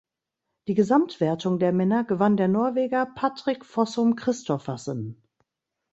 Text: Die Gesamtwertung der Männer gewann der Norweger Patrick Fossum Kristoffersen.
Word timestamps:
Die 0.67 0.73
Gesamtwertung 0.73 1.59
der 1.59 1.71
Männer 1.71 2.03
gewann 2.03 2.35
der 2.35 2.47
Norweger 2.47 3.05
Patrick 3.05 3.63
Fossum 3.63 4.15
Kristoffersen. 4.15 5.21